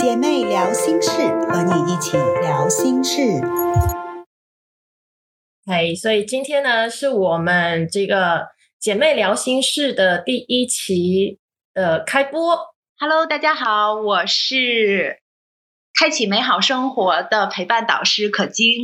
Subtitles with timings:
[0.00, 1.10] 姐妹聊心事，
[1.50, 3.20] 和你一起聊心事。
[5.66, 8.46] 哎，所以今天呢，是我们这个
[8.78, 11.38] 姐妹聊心事的第一期
[11.74, 12.40] 的开播。
[12.98, 15.18] Hello，大家好，我是
[15.92, 18.78] 开启美好生活的陪伴导师可晶。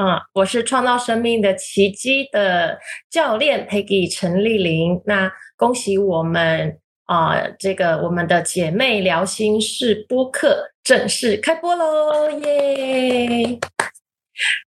[0.00, 2.78] 嗯，我是创造生命的奇迹的
[3.10, 5.02] 教练 Peggy 陈丽玲。
[5.04, 13.58] 那恭喜我们啊、这个我们的姐妹聊心事播客正式开播喽，耶！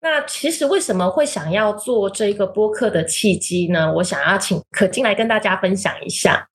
[0.01, 3.91] 那其实为什么会想要做这个播客的契机呢？
[3.95, 6.47] 我想要请可金来跟大家分享一下。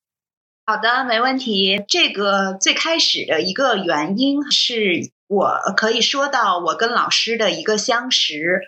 [0.65, 1.85] 好的，没问题。
[1.87, 8.61] 这个最开始的一个原因是我可以说到我跟老师的一个相识。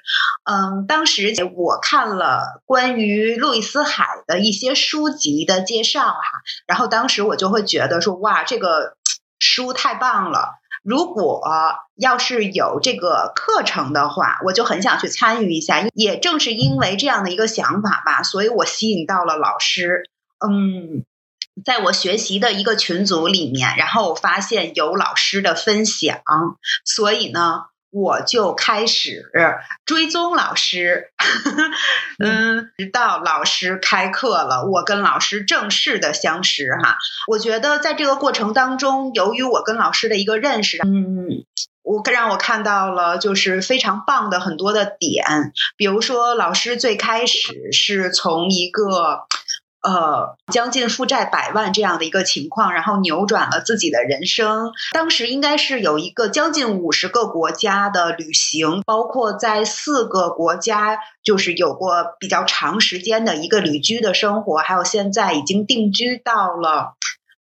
[0.44, 6.20] 嗯，当时我看了关于路易斯海的一些书籍的介绍哈，
[6.66, 8.96] 然后当时我就会觉得说，哇，这个
[9.38, 10.54] 书太棒了。
[10.82, 11.42] 如果
[11.96, 15.84] 要是有这个课程的话，我就很想去参与一下。
[15.94, 20.04] 也正是因为这样的一个想法吧，所以我吸引到了老师。
[20.38, 21.04] 嗯，
[21.64, 26.20] 在我学习的一个群组里面，然后我发现有老师的分享，
[26.84, 29.30] 所以呢，我就开始
[29.84, 31.10] 追踪老师，
[32.22, 36.98] 嗯，直到老师开课了，我跟老师正式的相识哈。
[37.28, 41.44] 我觉得在这个过程当中，由于我跟老师的一个认识，嗯。
[41.86, 49.20] 我让我看到了就是非常棒的很多的点，比如说老师最开始是从一个
[49.86, 54.72] 呃将近负债百万这样的一个情况，然后扭转了自己的人生。
[54.92, 66.96] 当时应该是有一个将近五十个国家的旅行，包括在四个国家就是有过比较长时间的一个旅居的生活，还有现在已经定居到了。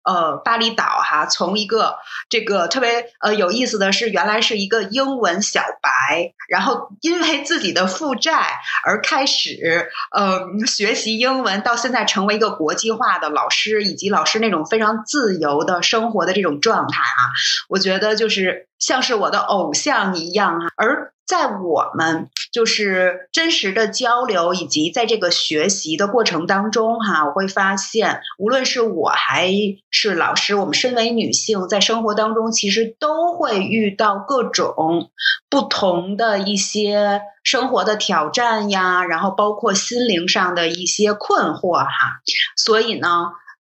[0.05, 1.97] 呃，巴厘岛哈，从一个
[2.28, 17.32] 这个特别呃有意思的是，原来是一个英文小白，然后因为自己的负债而开始呃学习英文，到现在成为一个国际化的老师，以及老师那种非常自由的生活的这种状态啊，
[17.69, 21.11] 我觉得就是像是我的偶像一样啊，而。
[21.27, 29.50] 在我们就是真实的交流以及在这个学习的过程当中，哈，我会发现，无论是我还
[29.91, 35.11] 是老师，我们身为女性，在生活当中其实都会遇到各种
[35.49, 42.21] 不同的一些生活的挑战呀，然后包括心灵上的一些困惑哈。
[42.55, 43.09] 所以呢，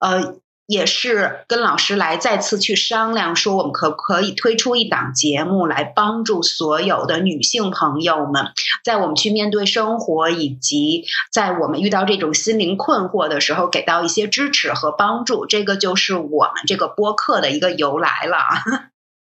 [0.00, 0.34] 呃。
[0.66, 8.46] 也是跟老师来再次去商量，说我们可不可以推出一档节目来帮助所有的女性朋友们，
[8.82, 15.44] 在我们去面对生活，以及在我们遇到这种心灵困惑的时候，给到一些支持和帮助。
[15.44, 18.38] 这个就是我们这个播客的一个由来了。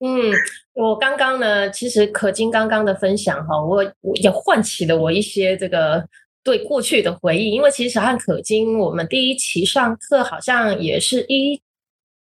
[0.05, 0.32] 嗯，
[0.75, 6.05] 我刚刚呢，其实可金刚刚的分享哈，我我也唤起了我一些这个。
[6.48, 11.60] 对过去的回忆，因为其实小汉可金，我们第一期上课好像也是一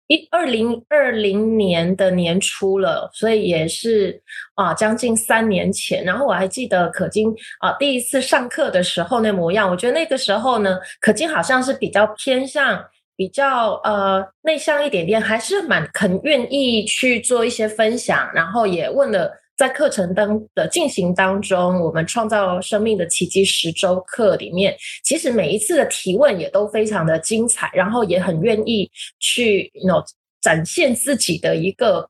[0.08, 4.20] 一二零二零年的年初了，所以也是
[4.56, 6.04] 啊将近三年前。
[6.04, 12.84] 然后我还记得可金啊第一次上课的时候那模样，我觉得那个时候呢，可金好像是比较偏向
[13.16, 19.32] 比较呃内向一点点，还是蛮肯愿意去做一些分享，然后也问了。
[19.58, 30.04] 在课程当的进行当中，我们创造生命的奇迹十周课里面，其实每一次的提问也都非常的精彩，然后也很愿意去 know,
[30.42, 32.10] 展现自己的一个，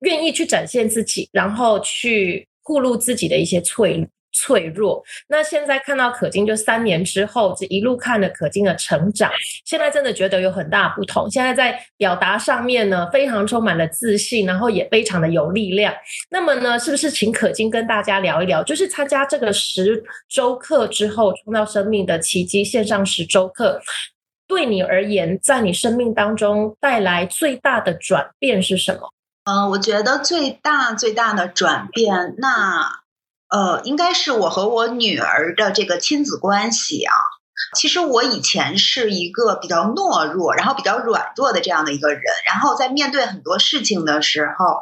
[0.00, 4.06] 愿意去展现自己，然后去暴露自己的一些脆
[4.38, 5.02] 脆弱。
[5.28, 9.28] 那现在看到可金，就三年之后，这一路看着可金的成长，
[9.64, 11.28] 现在真的觉得有很大不同。
[11.28, 15.92] 现在在表达上面呢，非常充满了自信，然后也非常的有力量。
[16.30, 23.80] 那么呢，是不是请可金跟大家聊一聊，就是参加这个十周课之后，创造生命的奇迹线上十周课，
[24.46, 29.12] 对你而言，在你生命当中带来最大的转变是什么？
[29.44, 33.07] 嗯、我觉得最大最大的转变，那。
[33.50, 37.14] 呃，应该是我和我女儿的这个亲子关系啊。
[37.76, 42.22] 其实我以前是一个比较懦弱，然后比较软弱的这样的一个人。
[42.46, 44.80] 然后在面对很多事情的时候，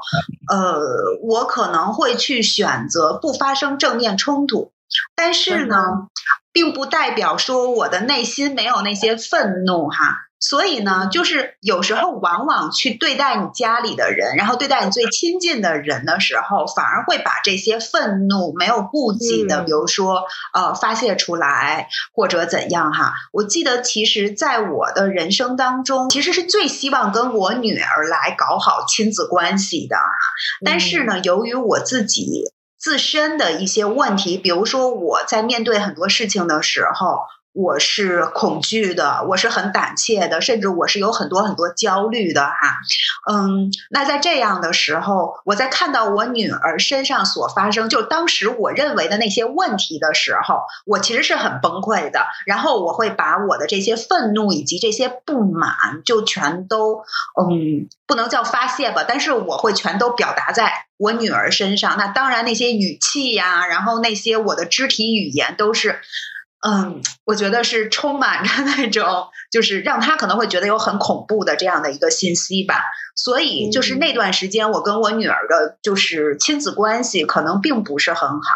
[0.55, 0.79] 呃，
[1.23, 4.73] 我可能会去选择不发生正面冲突。
[5.15, 6.09] 但是呢，
[6.53, 10.26] 并不代表说我的内心没有那些愤怒哈。
[10.39, 23.15] 所以呢，就是有时候往往去对待你家里的人，然后对待你最亲近的人的时候，反而会把这些愤怒没有顾忌的，比如说呃发泄出来或者怎样哈。
[23.33, 29.97] 我记得其实在我的人生当中，其实是最希望跟我女儿来搞好亲子关系的，
[30.65, 37.21] 但是呢，由于我自己自身的一些问题，比如说我在面对很多事情的时候。
[37.57, 42.81] 我是恐惧的，我是很胆怯的，甚至我是有很多很多焦虑的哈。
[43.33, 52.27] 嗯，那在这样的时候，我在看到我女儿身上所发生，就当时我认为的那些问题的时候，我其实是很崩溃的。
[52.45, 57.05] 然后我会把我的这些愤怒以及这些不满，就全都
[57.41, 61.97] 嗯，不能叫发泄吧，但是我会全都表达在我女儿身上。
[61.97, 66.01] 那当然，那些语气呀，然后那些我的肢体语言都是。
[66.61, 72.83] 嗯，我觉得是充满着那种，就是让他可能会觉得有很恐怖的这样的一个信息吧。
[73.15, 78.55] 所以，就是那段时间，我跟我女儿的，就是亲子关系可能并不是很好。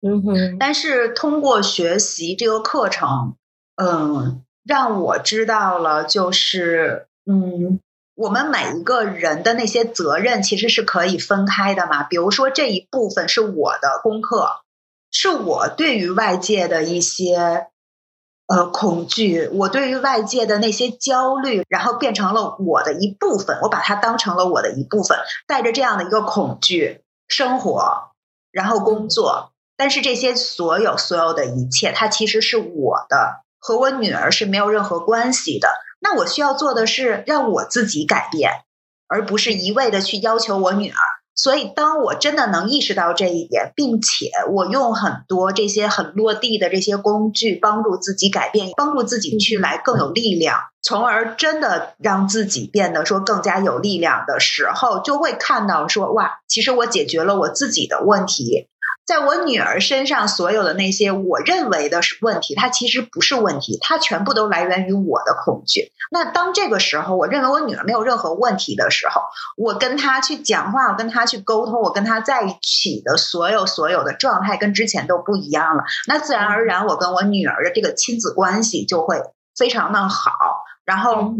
[0.00, 0.56] 嗯哼。
[0.58, 3.36] 但是通过学习这个课程，
[3.76, 7.80] 嗯，让我知道了，就是嗯，
[8.14, 12.04] 我们每一个人的那些责任其实是可以分开的嘛。
[12.04, 14.60] 比如说这一部分是我的功课。
[15.10, 17.68] 是我对于外界的一些
[18.46, 28.10] 呃恐惧，我对于外界的那些焦虑，然后变成了我的一部分，我把它当成了我的一部分，带着这样的一个恐惧生活，
[28.50, 29.52] 然后工作。
[29.78, 35.68] 但是这些所有所有的一切，它其实是我的，和我女儿是没有任何关系的。
[35.98, 38.52] 那我需要做的是让我自己改变，
[39.06, 40.96] 而不是一味的去要求我女儿。
[41.36, 58.68] 所以，当我真的能意识到这一点，并且我用很多这些很落地的这些工具帮助自己改变，帮助自己去来更有力量，从而真的让自己变得说更加有力量的时候，就会看到说哇，其实我解决了我自己的问题。
[59.06, 65.92] 在我女儿身上，所有的那些我认为的是问题，它其实不是问题，它全部都来源于我的恐惧。
[66.10, 69.22] 那当这个时候，我认为我女儿没有任何问题的时候，
[69.56, 75.84] 我跟她去讲话，我跟她去沟通，我跟她在一起的所有所有的状态跟之前都不一样了。
[76.08, 79.22] 那自然而然，我跟我女儿的这个亲子关系就会
[79.56, 80.32] 非常的好，
[80.84, 81.32] 然后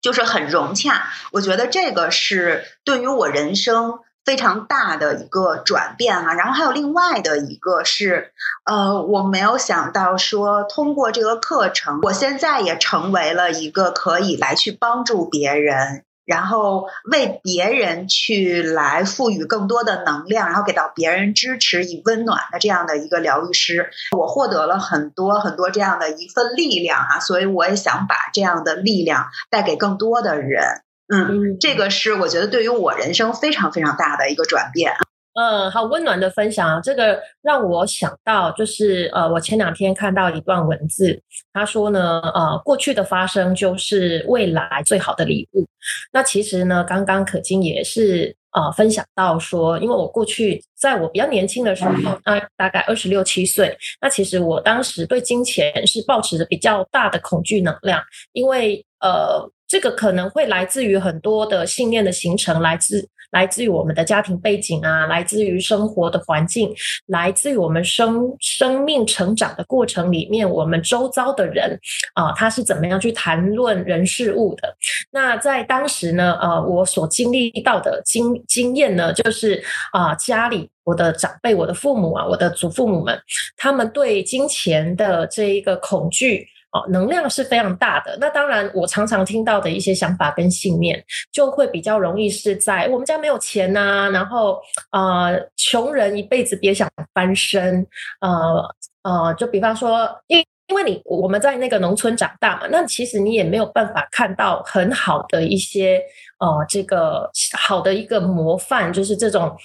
[0.00, 1.08] 就是很融洽。
[1.32, 3.98] 我觉得这个是对于我人生。
[4.24, 8.32] 非常大的一个转变啊，然后还有另外的一个是，
[8.64, 30.80] 呃，我没有想到说通过这个课程，我现在也成为了一个可以来去帮助别人，然后为别人去来赋予更多的能量，然后给到别人支持以温暖的这样的一个疗愈师，我获得了很多很多这样的一份力量哈，所以我也想把这样的力量带给更多的人。
[31.08, 34.92] 嗯，这个是我觉得对于我人生非常非常大的一个转变。
[35.34, 41.20] 嗯，好温暖的分享啊，这个让我想到，就是呃，我前两天看到一段文字，
[41.52, 45.66] 他说呢，呃，过去的发生就是未来最好的礼物。
[46.12, 58.00] 那其实呢，刚刚可金也是呃分享到说，因为我过去在我比较年轻的时候，啊，大概二十六七岁，那其实我当时对金钱是保持着比较大的恐惧能量，
[58.32, 59.50] 因为呃。
[59.74, 66.72] 这个可能会来自于很多的信念的形成，来自来自于我们的家庭背景啊，来自于生活的环境，
[67.06, 71.76] 来自于我们生生命成长的过程里面，我们周遭的人
[72.14, 74.76] 啊，他是怎么样去谈论人事物的？
[75.10, 79.60] 那在当时呢，呃，我所经历到的经经验呢，就是
[79.92, 83.20] 啊，家里我的长辈、我的父母啊，我的祖父母们，
[83.56, 86.46] 他们对金钱的这一个恐惧。
[86.74, 88.18] 哦，能量是非常大的。
[88.20, 97.86] 那当然，我常常听到的一些想法跟信念，就会比较容易是在我们家没有钱呐，然后呃，穷人一辈子别想翻身，
[98.20, 98.68] 呃
[99.04, 106.02] 呃，就比方说，因因为你我们在那个农村长大嘛，那其实你也没有办法看到很好的一些
[106.40, 109.56] 呃，这个好的一个模范，就是这种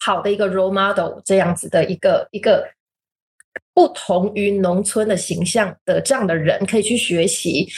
[0.00, 2.66] 好的一个 role model 这样子的一个一个。
[3.74, 7.68] 不同于农村的形象的这样的人可以去学习，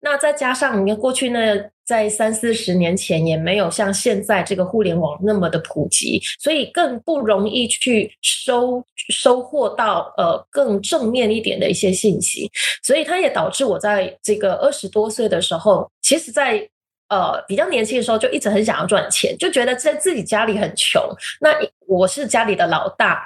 [0.00, 1.40] 那再加上你看过去呢，
[1.86, 12.50] 在三四十年前也没有像现在这个互联网那么的普及，所以更不容易去收收获到呃更正面一点的一些信息，
[12.82, 16.68] 所以它也导致我在这个二十多岁的时候，其实在
[17.10, 21.00] 呃比较年轻的时候就一直很想要赚钱，就觉得在自己家里很穷，
[21.40, 21.54] 那
[21.86, 23.24] 我是家里的老大，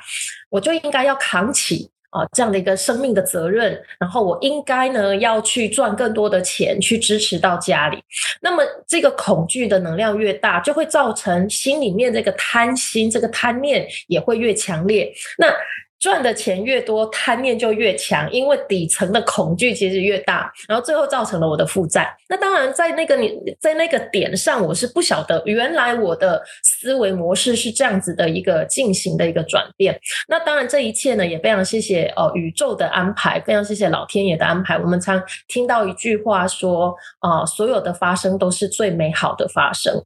[0.50, 1.90] 我就应该要扛起。
[2.10, 8.02] 啊这样的一个生命的责任，然后我应该呢要去赚更多的钱去支持到家里。
[8.40, 15.12] 那么这个恐惧的能量越大，就会造成心里面这个贪心、这个贪念也会越强烈。
[15.36, 15.46] 那
[15.98, 22.14] 赚的钱越多，贪念就越强，因为底层的恐惧其实越大，然后最后造成了我的负债。
[22.28, 29.98] 那当然，在那个你在那个点上，我是不晓得原来我的思维模式是这样子的一个进行的一个转变。
[30.28, 34.78] 那当然，这一切呢，也非常谢谢哦宇宙的安排，非常谢谢老天爷的安排。
[34.78, 40.00] 我们常听到一句话说啊，所有的发生都是最美好的发生。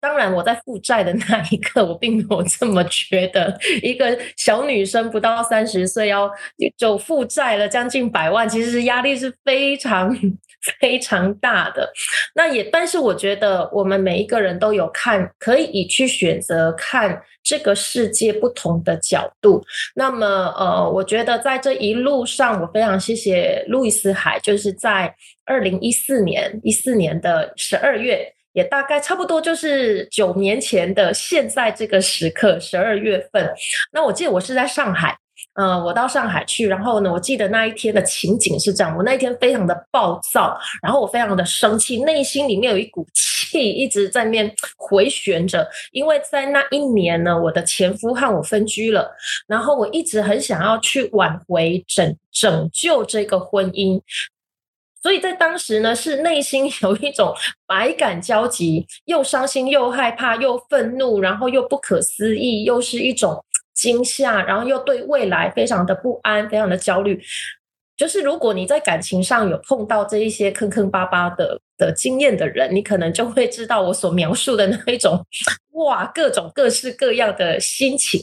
[0.00, 3.58] 当然，我在负债的那一刻，我并没有这么觉得。
[3.82, 6.30] 一个小女生不到三十岁，要
[6.76, 10.16] 就负债了将近百万，其实是压力是非常
[10.80, 11.90] 非常大的。
[12.34, 19.60] 那也，但是我觉得我们每一个人都有看，可以去选择看这个世界不同的角度。
[19.96, 20.26] 那么，
[20.56, 25.12] 呃，我觉得在这一路上，我非常谢谢路易斯海，就是在
[25.44, 28.32] 二零一四年一四年的十二月。
[28.58, 33.48] 也大概差不多就是九年前的现在这个时刻，十二月份。
[33.92, 35.16] 那我记得我是在上海，
[35.54, 49.08] 嗯，我到上海去，然后呢，我记得那一天的情景是这样：我那一天非常的暴躁，然后我非常的生气，内心里面有一股气一直在面回旋着，因为在那一年呢，我的前夫和我分居了，
[49.46, 54.02] 然后我一直很想要去挽回、拯拯救这个婚姻。
[55.00, 57.34] 所以在当时呢，是内心 有一种
[57.66, 67.20] 百感交集，又伤心又害怕又愤怒，然后又不可思议，又是一种惊吓，然后又对未来非常的不安，非常的焦虑。
[67.96, 75.24] 就是如果你在感情上有碰到这一些坑坑巴巴的的经验的人，你可能就会知道我所描述的那一种。
[75.84, 78.20] 哇，各种各式各样的心情。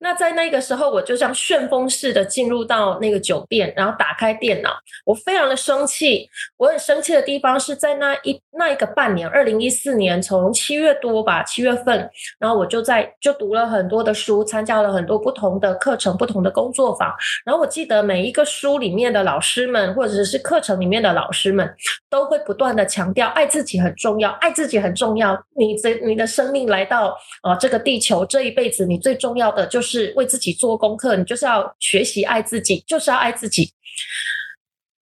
[0.00, 4.70] 那在那个时候，我就像旋风似的进入到那个酒店，然后打开电脑。
[5.04, 17.14] 我非常的生气，我很生气的地方是在那一那一个半年，二零一四年从七月多吧，七月份，然后我就在就读了很多的书，参加了很多不同的课程、不同的工作坊。
[17.46, 21.72] 然后我记得每一个书里面的老师们，或者是课程里面的老师们，
[22.10, 25.40] 都会不断的强调爱自己很重要，爱自己很重要。
[25.54, 26.88] 你这你的生命来。
[26.88, 33.70] 到啊，这个地球这一辈子，你最重要的就是为自己做功课，你就是要学习爱自己，就是要爱自己。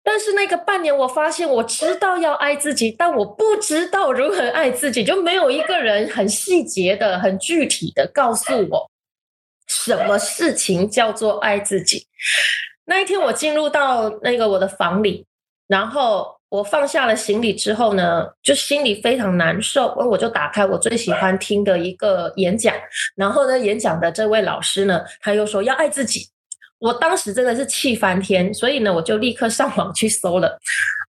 [0.03, 8.91] 但是那个半年，我发现我知道要爱自己，但我不知道如何爱自己，就没有一个人很细节的、很具体的告诉我
[9.67, 12.07] 什么事情叫做爱自己。
[12.87, 15.27] 那一天，我进入到那个我的房里，
[15.67, 16.35] 然后。
[16.49, 19.95] 我放下了行李之后呢，就心里非常难受。
[19.97, 22.75] 我就打开我最喜欢听的一个演讲，
[23.17, 26.29] 然后呢，演讲的这位老师呢，他又说要爱自己。
[26.79, 30.59] 我当时真的是气翻天，所以呢，我就立刻上网去搜了。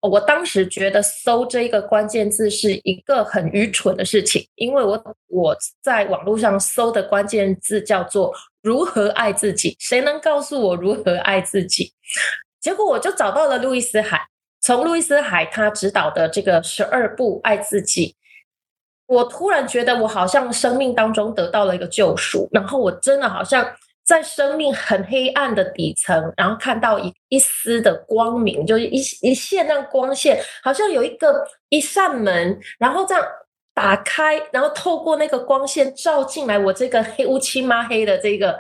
[0.01, 11.93] 我当时觉得搜这一个关键字是一个很愚蠢的事情，因为我我在网络上搜的关键字叫做如何爱自己，谁能告诉我如何爱自己？
[12.61, 14.32] 结果我就找到了路易斯海。
[14.63, 18.15] 从路易斯海他指导的这个十二步爱自己，
[19.07, 33.25] 我突然觉得我好像生命当中得到了一个救赎，然后我真的好像在生命很黑暗的底层，然后看到一一丝的光明，就是一一线那光线，好像有一个一扇门，然后这样
[33.75, 38.57] 打开，然后透过那个光线照进来，我这个黑乌漆抹黑的这个。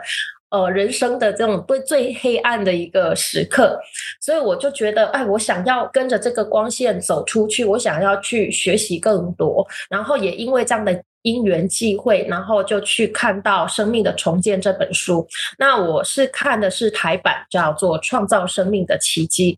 [0.52, 3.80] 呃，人生的这种最最黑暗的一个时刻，
[4.20, 15.26] 所以我就觉得，哎，我想要跟着这个光线走出去，我想要去学习更多，然后也因为这样的因缘际会，然后就去看到《生命的重建》这本书。
[15.58, 19.54] 那我是看的是台版，叫做《创造生命的奇迹》。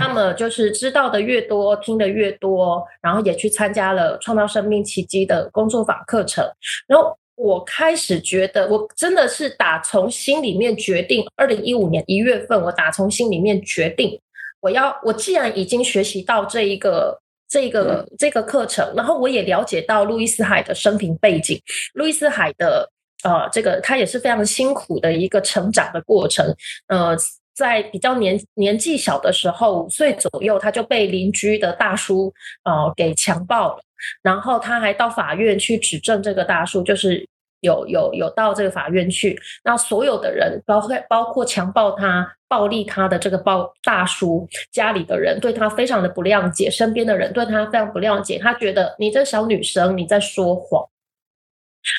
[0.00, 6.48] 那么就是知道的越多，听的越多，然后也去参加了《创造生命奇迹》的工作坊课程，
[6.86, 7.18] 然后。
[7.36, 14.18] 我开始觉得，我真的是打从心里面决定，二零一五年一月份，我打从心里面决定，
[14.60, 21.60] 我要，我既然已经学习到这一个这个这个课程，然后我也了解到路易斯海的生平背景，
[21.94, 22.90] 路易斯海的
[23.22, 26.54] 呃，这个他也是非常辛苦的一个成长的过程，
[26.88, 27.16] 呃，
[27.56, 32.32] 在比较年年纪小的时候，五岁左右，他就被邻居的大叔
[32.64, 33.78] 呃给强暴了。
[34.22, 37.26] 然后他还到法院去指证这个大叔，就是
[37.60, 39.40] 有有有到这个法院去。
[39.64, 48.38] 那所有的人，包括包括强暴他、暴力他的这个暴大叔家里的人，对他非常的不谅解，身边的人对他非常不谅解。
[48.38, 50.86] 他觉得你这小女生你在说谎。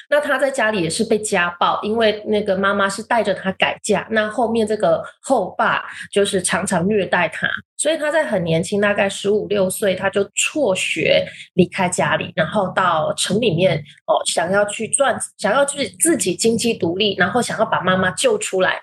[0.09, 18.81] 那他在家里也是被家暴，因为那个妈妈是带着他改嫁，那后面这个后爸就是常常虐待他，所以他在很年轻，大概十五六岁，他就辍学离开家里，然后到城里面哦，想要去赚，想要去自己经济独立，然后想要把妈妈救出来。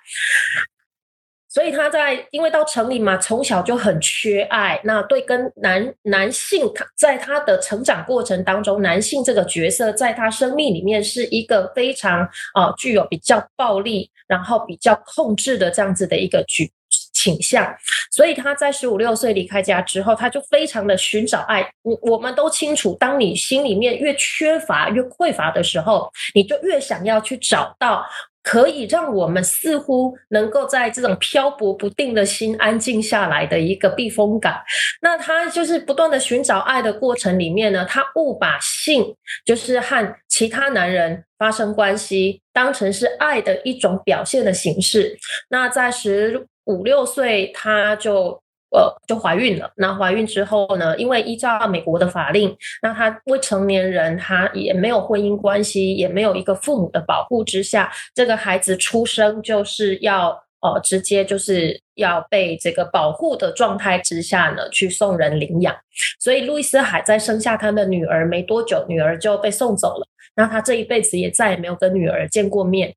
[1.54, 4.80] 所以他在，因为到城里嘛，从小就很缺爱。
[4.82, 16.68] 那对跟男男性，在他的成长过程当中，男性这个角色在他生命里面是一个非常啊具有比较暴力，然后比较控制的这样子的一个举
[17.12, 17.72] 倾向。
[18.10, 21.64] 所以他在十五六岁离开家之后，他就非常的寻找爱。
[21.82, 28.04] 我我们都清楚，当你心里面越缺乏、越匮乏的时候，你就越想要去找到。
[28.44, 34.54] 可以让我们似乎能够在这种漂泊不定的心安静下来的一个避风港。
[35.02, 45.18] 那他就是不断的寻找爱的过程里面呢，他误把性就是和其他男人发生关系当成是爱的一种表现的形式。
[45.48, 48.43] 那在十五六岁，他就。
[48.74, 49.72] 呃，就怀孕了。
[49.76, 50.98] 那怀孕之后呢？
[50.98, 65.72] 因为依照美国的法令，那他未成年人，他也没有婚姻关系，也没有一个父母的保护之下，这个孩子出生就是要呃，直接就是要被这个保护的状态之下呢，去送人领养。
[66.18, 70.06] 所以路易斯海在生下他的女儿没多久，女儿就被送走了。
[70.34, 72.92] 那他这一辈子也再也没有跟女儿见过面。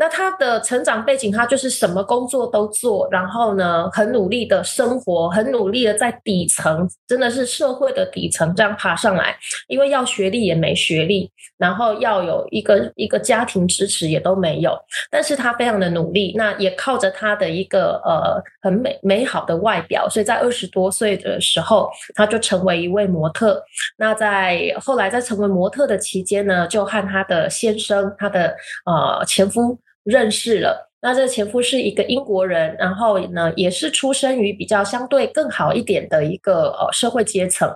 [0.00, 9.36] 那他的成长背景，他就是什么工作都做，然后呢，很努力的生活，很努力的在底层，真的是社会的底层这样爬上来。
[9.66, 14.78] 因为要学历也没学历，然后要有一个一个家庭支持也都没有，
[15.10, 23.60] 但是他非常的努力，那也靠着他的一个呃很美美好的外表，所以在二十多岁的时候，他就成为一位模特。
[23.96, 28.54] 那在后来在成为模特的期间呢，就和他的先生，他的
[28.86, 29.76] 呃前夫。
[30.08, 37.70] 认识了，那这个前夫是一个英国人，然后呢，也是出生于比较相对更好一点的一个呃社会阶层。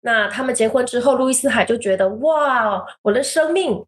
[0.00, 3.84] 那他们结婚之后，路易斯海就觉得哇，我的生命。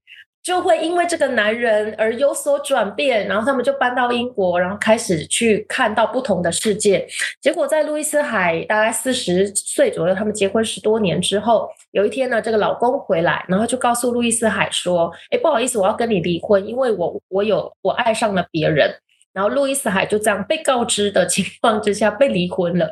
[0.48, 7.06] 就会因为这个男人而有所转变，然后他们就搬到英国，然后开始去看到不同的世界。
[7.38, 18.90] 结果在路易斯海大概四十岁左右，他们结婚十多年之后，有一天呢，这个老公回来，然后就告诉路易斯海说：“哎，不好意思，我要跟你离婚，因为我我有我爱上了别人。”
[19.34, 22.86] 然后路易斯海就这样被告知的情况之下被离婚了。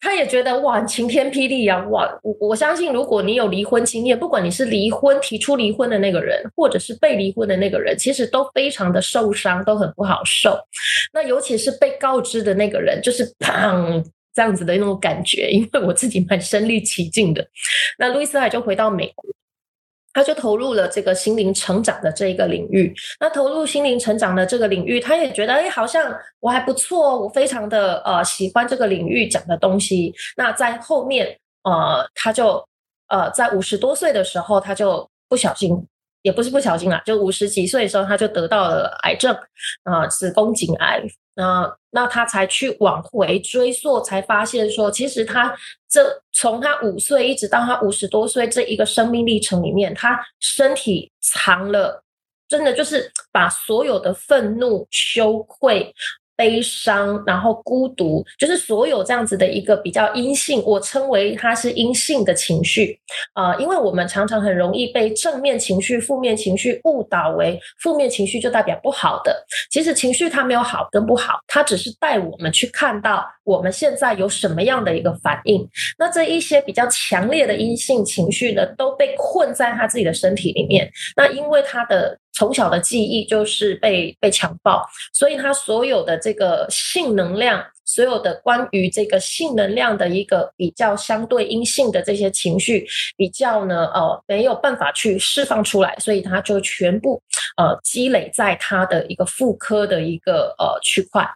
[0.00, 1.84] 他也觉得哇，晴天霹雳啊！
[1.88, 10.56] 哇，我我相信，如果你有离婚经验，不管你是离婚提出离婚的那个人，或者是被离婚的那个人，其实都非常的受伤，都很不好受。
[11.12, 17.44] 那尤其是被告知的那个人，就是砰这样子的那种感觉，因为我自己蛮身临其境的。
[17.98, 19.28] 那路易斯海就回到美国。
[20.18, 22.92] 他就投入了这个心灵成长的这一个领域。
[23.20, 30.12] 那投入心灵成长的这个领域，他也觉得，哎，好像我还不错，我非常的呃喜欢这个领域讲的东西。
[30.36, 32.66] 那在后面，呃，他就
[33.06, 35.86] 呃在五十多岁的时候，他就不小心。
[36.22, 39.32] 也不是不小心啦，就五十几岁的时候，他就得到了癌症，
[39.84, 41.00] 啊，子宫颈癌，
[41.38, 45.56] 那，那他才去往回追溯，才发现说，其实他
[45.88, 52.02] 这从他五岁一直到他五十多岁这一个生命历程里面，他身体藏了，
[52.48, 55.94] 真的就是把所有的愤怒、羞愧。
[56.38, 62.96] 悲伤，然后孤独，就是所有这样子的一个比较阴性，我称为它是阴性的情绪
[63.32, 69.44] 啊，因为我们常常很容易被正面情绪、负面情绪误导为负面情绪就代表不好的。
[69.68, 75.68] 其实情绪它没有好跟不好，它只是带我们去看到我们现在有什么样的一个反应。
[75.98, 80.88] 那这一些比较强烈的阴性情绪呢，都被困在他自己的身体里面。
[81.16, 82.16] 那因为他的。
[82.38, 87.64] 从小的记忆就是被被强暴，所以他所有的这个性能量。
[87.88, 97.20] 所有的关于这个性能量的一个比较相对阴性的这些情绪，比较呢，呃，没有办法去释放出来，所以它就全部
[97.56, 101.26] 呃积累在他的一个妇科的一个呃区块。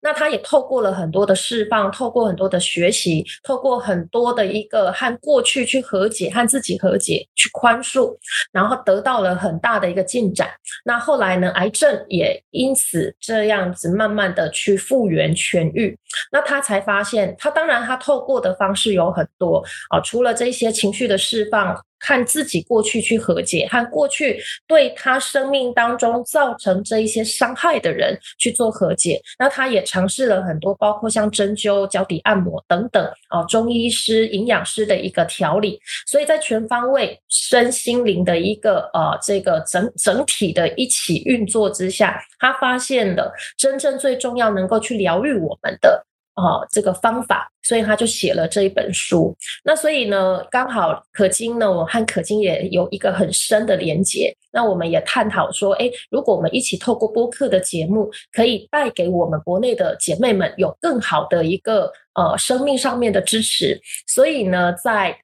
[0.00, 8.12] 那他也透过了很多的释放，透过很多的学习，透过很多的一个和过去去和解，和自己和解，去宽恕，
[8.50, 10.50] 然后得到了很大的一个进展。
[10.84, 15.91] 那后来呢，癌症也因此这样子慢慢的去复原痊愈。
[16.30, 21.76] 那他才发现，他当然他透过的方式有很多啊，除了这些情绪的释放。
[22.02, 29.20] 和自己过去去和解，和过去对他生命当中造成这一些伤害的人去做和解。
[29.38, 35.80] 那他也尝试了很多，包括像针灸、脚底按摩等等啊，中医师、营养师的一个调理。
[36.06, 46.04] 所以在全方位身心灵的一个呃这个整整体的一起运作之下，他发现了真正最重要能够去疗愈我们的。
[46.34, 49.36] 哦，这个方法，所以他就写了这一本书。
[49.64, 54.34] 那所以呢，刚好可金呢，我和可金也有一个很深的连接。
[54.50, 63.80] 那我们也探讨说，哎，如果我们一起透过播客的节目，可以带给我们国内的姐妹们有更好的一个呃生命上面的支持。
[64.06, 65.16] 所以呢，在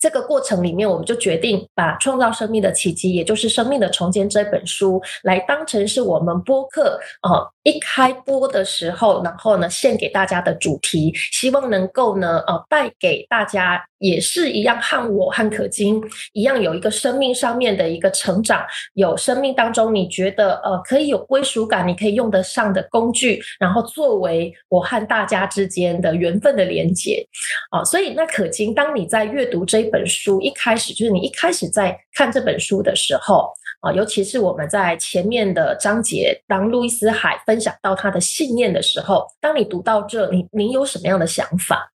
[0.00, 13.87] 这个过程里面，我们就决定把《创造生命的奇迹》，也就是《生命的重建》这本书，来当成是我们播客呃一开播的时候，然后呢献给大家的主题，希望能够呢呃带给大家。
[13.98, 27.26] 也是一样，和我和可金一样，有一个生命上面的一个成长，有生命当中你觉得呃可以有归属感，你可以用得上的工具，然后作为我和大家之间的缘分的连接
[27.70, 27.82] 啊。
[27.84, 41.90] 所以那可金，当你在阅读这一本书一开始，就是你一开始在看这本书的时候啊，尤其是我们在前面的章节，当路易斯海分享到他的信念的时候，当你读到这，你你有什么样的想法？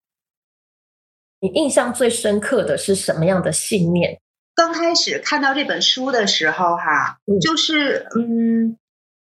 [1.41, 4.21] 你印象最深刻的是什么样的信念？
[4.54, 8.77] 刚开始看到这本书的时候，哈，就是嗯，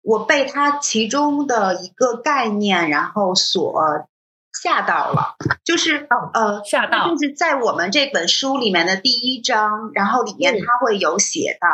[0.02, 4.08] 我被它其中的一个概念，然后所
[4.52, 5.36] 吓到了。
[5.64, 11.68] 就是呃，吓到，就是在我们这本书里面的第一章，然后里面它会有写到，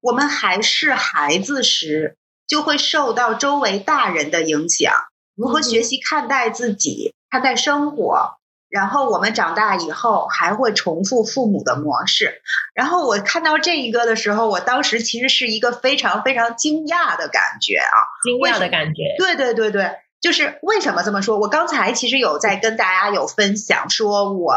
[0.00, 4.92] 我们还是孩子时，就会受到周围大人的影响，
[5.34, 8.36] 如何学习看待自己，看待生活。
[8.70, 12.40] 然后我们长大以后还会重复父母的模式。
[12.72, 19.02] 然后我看到这一个的时候，我当时其实是一个非常非常惊讶的感觉啊，惊讶的感觉。
[19.18, 21.38] 对对对对，就是为什么这么说？
[21.38, 24.56] 我刚才其实有在跟大家有分享，说我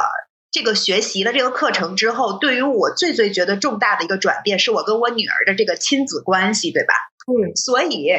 [0.51, 6.93] 这个学习了这个课程之后，对于我最最觉得重大的一个转变，是我跟我女儿的这个亲子关系，对吧？
[7.27, 8.11] 嗯，所以，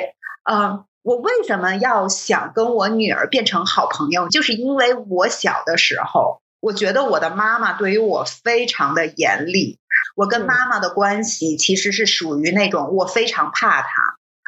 [0.50, 0.84] 嗯。
[1.04, 4.28] 我为什么要想跟我女儿变成好朋友？
[4.30, 9.78] 就是因为我小的时候，我觉得我的妈妈对于我非常的严厉。
[10.16, 13.90] 我跟妈妈的关系其实是属于那种我非常怕她。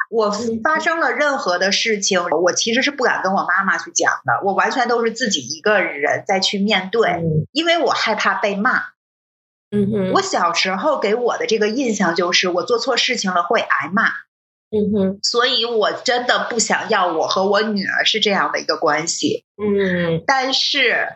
[0.09, 0.31] 我
[0.63, 4.41] 发生了任何的事情，我其实是不敢跟我妈妈去讲的。
[4.43, 8.83] 我完全都是自己一个人在去面对，因为我害怕被骂。
[9.69, 14.09] 嗯哼，我小时候给我的这个印象就是我做错事情了会挨骂。
[14.69, 19.45] 嗯哼，所以我真的不想要我和我女儿是这样的一个关系。
[19.57, 21.07] 嗯，但是，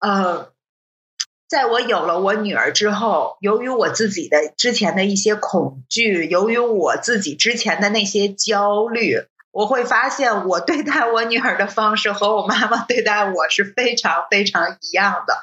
[0.00, 0.52] 呃，
[1.48, 9.18] 在我有了我女儿之后，由于我自己的之前的一些恐惧，由于我自己之前的那些焦虑。
[9.52, 15.34] 我会发现，我对待我女儿的方式和我妈妈对待我是非常非常一样的，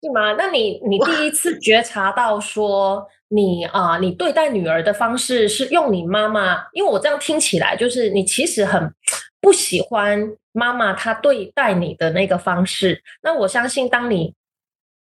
[0.00, 0.32] 是吗？
[0.38, 6.66] 那你你第一次觉察到说，你啊，你对待女儿的方式是用你妈妈？
[6.72, 8.92] 因为我这样听起来，就是你其实很
[9.40, 13.02] 不喜欢妈妈她对待你的那个方式。
[13.22, 14.34] 那我相信，当你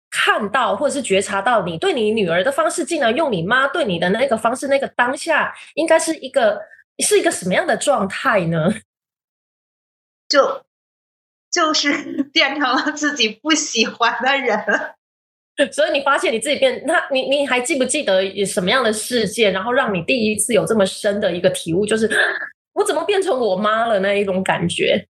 [0.09, 6.61] 看到或者是觉察到你对你女儿的方式，竟然用你妈对你的那个方式，那个当下应该是一个。
[6.99, 8.73] 是一个什么样的状态呢？
[10.27, 10.65] 就
[11.51, 14.57] 就是变成了自己不喜欢的人，
[15.71, 22.09] 所以你发现你自己变，那你你还记不记得什么样的事件，然后让你第一次有这么深的一个体悟，就是
[22.73, 25.07] 我怎么变成我妈了那一种感觉？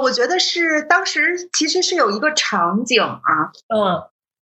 [0.00, 4.02] 我觉得是当时其实是有一个场景啊，嗯，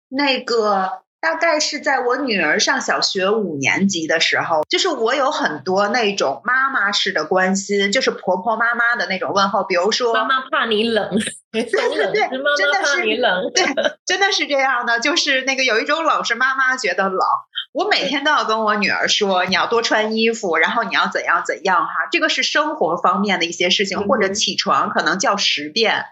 [0.09, 1.05] 那个。
[1.19, 11.10] 大概是在我女儿上小学五年级的时候，就是我有很多那种妈妈式的关心，就是婆婆妈妈的那种问候，比如说妈妈怕你冷，
[11.51, 13.65] 对对对，真的是你冷，对，
[14.06, 17.19] 真的是这样的，就是那个有一种冷是妈妈觉得冷，
[17.73, 26.06] 我每天都要跟我女儿说你要多穿衣服，然后你要怎样怎样哈，这个是生活方面的一些事情，或者起床可能叫十遍，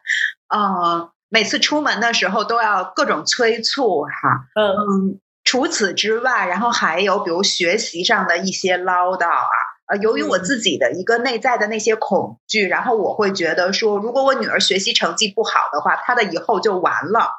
[0.48, 1.12] 啊。
[1.36, 9.52] 每次出门的时候都要各种催促哈，嗯，除此之外，然后还有比如学习上的一些唠叨啊，
[9.88, 17.32] 呃，由于我自己的一个内在的那些恐惧，然后我会觉得说，如果我女儿学习成绩不好的话，她的以后就完了，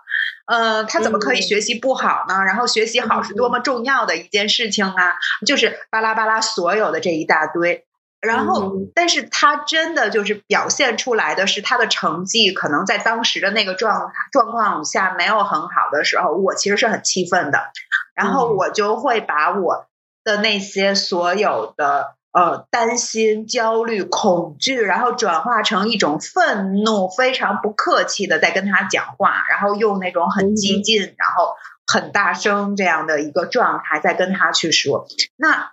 [0.44, 2.44] 呃，她怎么可以学习不好呢？
[2.44, 5.14] 然后学习好是多么重要的一件事情啊，
[5.46, 7.86] 就是巴拉巴拉所有的这一大堆。
[8.20, 17.70] 然后，嗯但是他真的就是表现出来的是他的成绩，可能在当时的那个状状况下没有很好的时候，我其实是很气愤的。
[18.14, 19.86] 然后嗯我就会把我
[20.24, 31.54] 的那些所有的呃担心、焦虑、恐惧，然后转化成一种愤怒，非常不客气的在跟他讲话，然后用那种很激嗯进，然后
[31.86, 35.06] 很大声这样的一个状态在跟他去说。
[35.36, 35.70] 那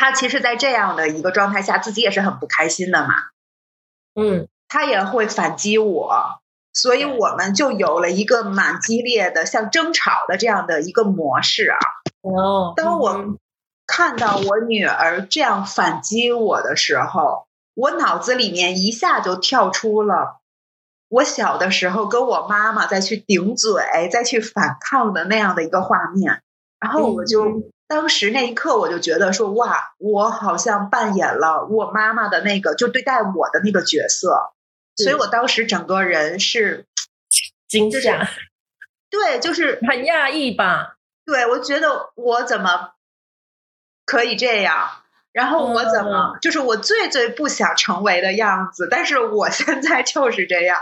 [0.00, 3.14] 他其实，在这样的一个状态下，自己也是很不开心的嘛，
[4.14, 4.48] 嗯。
[4.66, 6.40] 他也会反击我，
[6.72, 11.76] 所以我们就有了一个蛮激烈的像争吵的这样的一个模式啊。
[12.22, 13.38] 哦，当我嗯。
[13.86, 20.40] 看到我女儿这样反击我的时候，我脑子里面一下就跳出了
[21.08, 26.40] 我小的时候跟我妈妈再去顶嘴、再去反抗的那样的一个画面，
[26.78, 27.70] 然后我就。
[27.90, 34.52] 嗯当时那一刻，我就觉得说，哇，我好像扮演了我妈妈的那个，就对待我的那个角色，
[34.94, 36.86] 所以我当时整个人是，
[37.66, 38.28] 惊吓，
[39.10, 40.98] 对，就是很讶异吧？
[41.26, 42.92] 对我觉得我怎么
[44.06, 44.88] 可以这样，
[45.32, 50.80] 然后我怎么、就是我最最不想成为的样子，但是我 现在就是这样，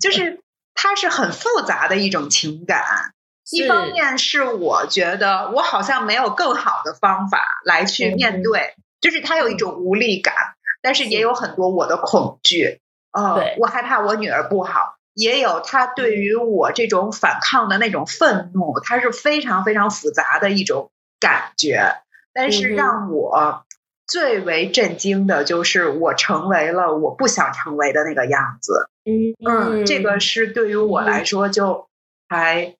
[0.00, 0.42] 就是
[0.74, 3.14] 它是很复杂的一种情感。
[3.50, 10.34] 一方面是我觉得我好像没有更好的方法来去面对，就是他有一种无力感，
[10.82, 12.80] 但是也有很多我的恐惧。
[13.10, 22.02] 呃对，我害怕我女儿不好，也有他对于我这种反抗的那种愤怒，它是非常非常复杂的一种感觉。
[22.34, 23.64] 但是让我
[24.06, 28.90] 最为震惊的就是，我成为了我不想成为的那个样子。
[29.04, 29.34] 嗯。
[29.44, 31.88] 嗯，这个是对于我来说就
[32.28, 32.76] 还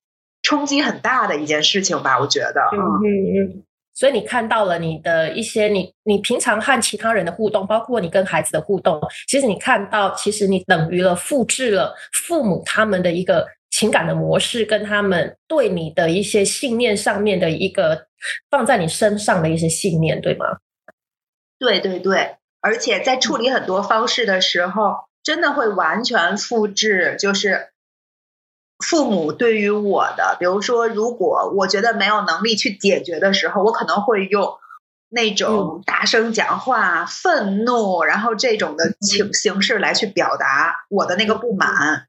[0.49, 2.63] 冲击很大的一件事情吧，我觉得。
[2.73, 18.07] 嗯嗯，嗯嗯，所以你看到了你的一些你你平常和其他人的互动，包括你跟孩子的互动，其实你看到，其实你等于了复制了父母他们的一个情感的模式，跟他们对你的一些信念上面的一个
[18.49, 20.47] 放在你身上的一些信念，对吗？
[21.59, 27.69] 对对对，而且在处理很多方式的时候，真的会完全复制，就是
[28.85, 34.55] 父母对于我的，比如说，如果我觉得没有能力去解决的时候，我可能会用
[35.09, 42.07] 那种大声讲话、愤怒，然后这种的形形式来去表达我的那个不满。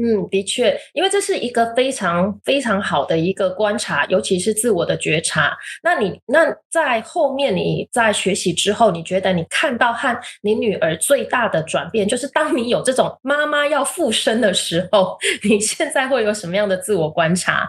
[0.00, 5.56] 嗯，的确，因为这是一个非常非常好的一个观察，尤其是自我的觉察。
[5.82, 17.68] 那你那在后面你在学习之后，你觉得你看到和你女儿最大的转变，就是当你有这种妈妈要附身的时候， 你现在会有什么样的自我观察？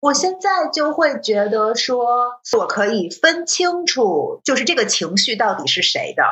[0.00, 2.06] 我现在就会觉得说，
[2.58, 6.22] 我可以分清楚，就是这个情绪到底是谁的。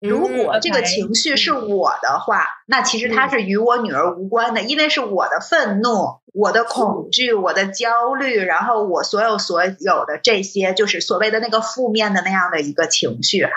[0.00, 13.50] 如果这个情绪是我的话，那其实它是与我女儿无关的，因为是我的愤怒、我的恐惧、我的焦虑，然后我所有所有的这些，就是所谓的那个负面的那样的一个情绪哈、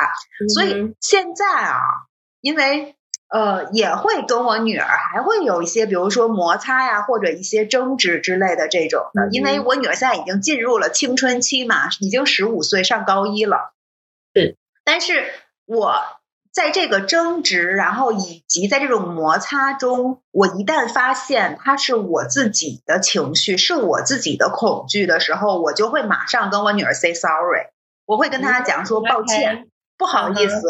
[0.54, 1.80] 所以嗯现在啊，
[2.42, 2.96] 因为
[3.30, 13.74] 呃也会跟我女儿还会有一些，比如说摩擦呀，或者一些争执之类的这种的，嗯因为我女儿现在已经进入了青春期嘛，已经十五岁上高一了。
[14.36, 15.24] 是，但是
[15.66, 16.02] 我
[16.54, 27.70] 在这个争执，然后以及在这种摩擦中，我一旦发现它是我自己的情绪，是我自己的恐惧的时候，我就会马上跟我女儿 say sorry，
[28.06, 29.68] 我会跟她讲说嗯抱歉。
[29.96, 30.68] 不好意嗯思，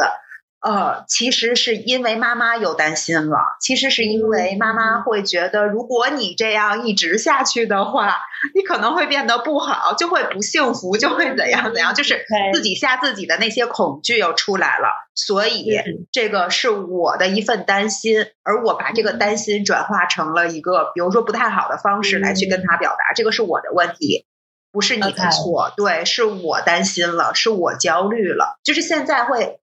[0.63, 8.21] 呃，其实是因为妈妈有担心了，其实是因为妈妈会觉得，如果你这样一直下去的话，
[8.55, 24.25] 你可能会变得不好，就会不幸福，就会怎样怎样，就是自己吓自己的那些恐惧又出来了，所以嗯这个是我的一份担心，而我把这个担心转化成了一个，比如说不太好的方式来去跟他表达，这个是我的问题。
[24.71, 29.59] 不是你的错对，是我担心了，是我焦虑了，就是现在会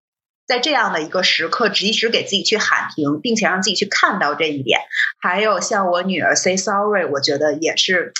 [0.50, 4.80] 在这样的一个时刻，及时给自己去喊停，并且让自己去看到这一点。
[5.22, 8.12] 还有像我女儿 say sorry，我觉得也是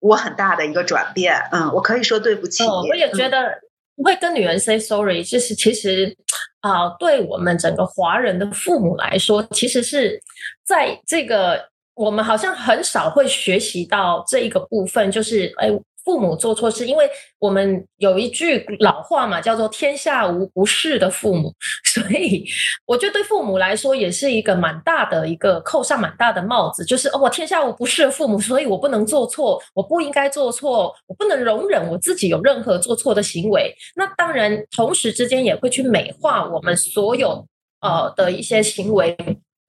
[0.00, 1.40] 我很大的一个转变。
[1.52, 2.64] 嗯，我可以说对不起。
[2.64, 3.60] 哦，我也觉嗯得
[4.02, 6.16] 会跟女人 say sorry，就是其实
[6.60, 10.20] 啊、对我们整个华人的父母来说，其实是
[10.66, 15.70] 在这个我们好像很少会学习到这一个部分，就是哎，
[16.04, 17.08] 父母做错事，因为
[17.38, 21.54] 我们有一句老话嘛，叫做“天下无不是的父母”，
[21.92, 22.44] 所以
[22.86, 33.74] 我觉得对父母来说也是一个蛮大的一个扣上蛮大的帽子，就是哦，我天下无不是的父母，所以我不能做错，我不应该做错，我不能容忍我自己有任何做错的行为。
[33.94, 37.46] 那当然，同时之间也会去美化我们所有
[37.80, 39.16] 呃的一些行为。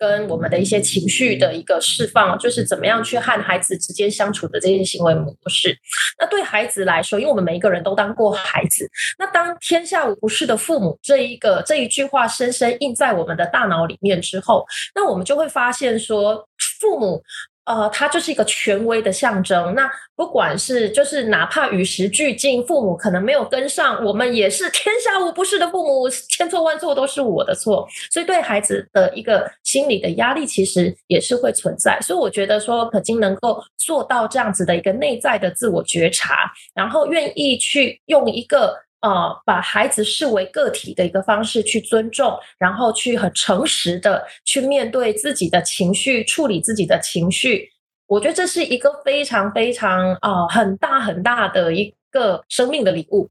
[0.02, 5.78] 跟我们的一些情绪的一个释放，就是怎么样去和孩子之间相处的这些行为模式。
[6.20, 16.48] 那对孩子来说，因为我们每一个人都当过孩子，那当天下无不是的父母这一个这一句话深深印在我们的大脑里面之后，那我们就会发现说，
[16.80, 17.22] 父母。
[17.66, 19.74] 呃，它就是一个权威的象征。
[19.76, 27.88] 那不管是就是哪怕与时俱进，父母可能没有跟上，我们也是天下无不是的父母，千错万错都是我的错。
[28.12, 32.00] 所以对孩子的一个心理的压力，其实也是会存在。
[32.02, 38.76] 所以我觉得说，可金能够做到这样子的一个内在的自我觉察，然后愿意去用一个。
[39.02, 47.70] 呃，把孩子视为个体的一个方式去尊重，然后去很诚实的去面对自己的情绪，处理自己的情绪。
[48.08, 53.30] 我觉得这是一个非常非常啊很大很大的一个生命的礼物。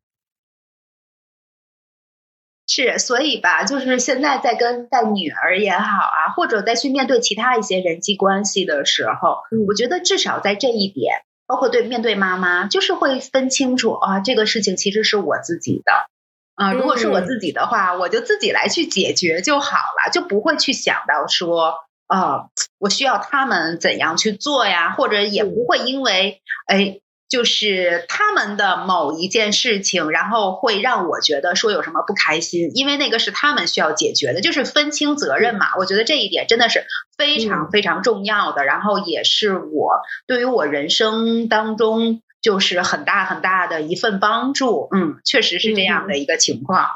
[2.66, 11.22] 是，所以吧，就是现在在跟带女儿也好啊，或者再去面对其他一些人际关系的时候，我觉得至少在这一点。
[11.50, 16.06] 包括对面对妈妈，就是会分清楚啊，这个事情其实是我自己的
[16.54, 16.72] 啊。
[16.72, 21.74] 如果是我自己的话，我就自己来去解决就好了，就不会去想到说
[22.06, 27.00] 啊，我需要他们怎样去做呀，或者也不会因为哎。
[27.30, 35.66] 就是他们的某一件事情，然后会让我觉得说有什么不开心，因为那个是他们需要解决的，就是分清责任嘛。
[35.78, 36.84] 我觉得这一点真的是
[37.16, 44.88] 非常非常重要的，然后也是我对于我人生当中就是很大很大的一份帮助。
[44.92, 46.88] 嗯，确实是这样的一个情况。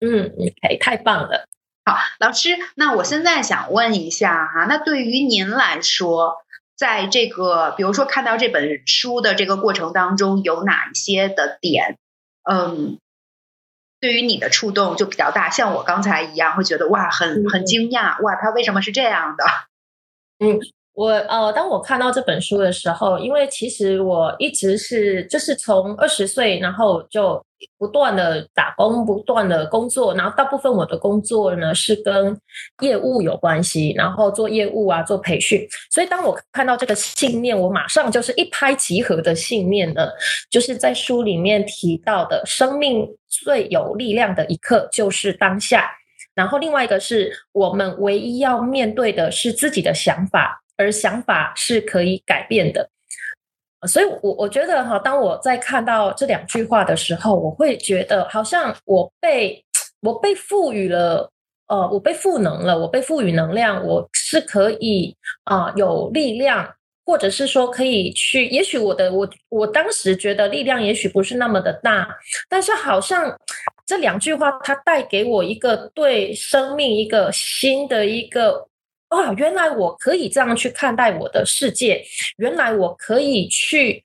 [0.00, 1.46] 嗯，哎，太棒了。
[1.84, 6.38] 好，老师，那我现在想问一下哈，那对于您来说。
[6.80, 11.98] 在这个，比如说看到这本书的这个过程当中，有哪一些的点，
[12.42, 12.98] 嗯，
[14.00, 19.44] 对于你的触动就比较大，像我刚才一样，会觉得哇，很很惊讶，哇，他为什么是这样的？
[20.38, 20.58] 嗯。
[21.00, 27.42] 我呃，当我看到这本书的时候，因为其实我一直是就是从二十岁，然后就
[27.78, 32.38] 不断的打工，不断的工作，然后大部分我的工作呢是跟
[32.82, 35.66] 业务有关系，然后做业务啊，做培训。
[35.90, 40.06] 所以当我看到这个信念，我马上就是一拍即合的信念呢，
[40.50, 45.90] 就是在书里面提到的，生命最有力量的一刻就是当下。
[46.34, 50.59] 然后另外一个是我们唯一要面对的是自己的想法。
[50.80, 52.88] 而想法是可以改变的，
[53.86, 59.62] 所以，我我觉得哈，当我在看到这两句话的时候，我会觉得好像我被
[60.00, 61.30] 我被赋予了，
[61.66, 65.14] 呃，我被赋能了，我被赋予能量，我是可以
[65.44, 66.66] 啊有力量，
[67.04, 72.08] 或者是说可以去，也许我的我我当时觉得力量也许不是那么的大，
[72.48, 73.38] 但是好像
[73.84, 78.69] 这两句话它带给我一个对生命一个新的一个。
[79.10, 82.02] 哦，原来我可以这样去看待我的世界。
[82.36, 84.04] 原来我可以去